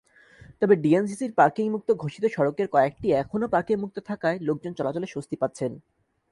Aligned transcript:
তবে 0.61 0.73
ডিএনসিসির 0.75 1.31
পার্কিংমুক্ত 1.33 1.89
ঘোষিত 1.93 2.23
সড়কের 2.27 2.67
কয়েকটি 2.67 3.07
এখনো 3.13 3.45
পার্কিংমুক্ত 3.47 3.97
থাকায় 4.09 4.37
লোকজন 4.39 4.71
চলাচলে 4.73 5.07
স্বস্তি 5.07 5.35
পাচ্ছেন। 5.35 5.71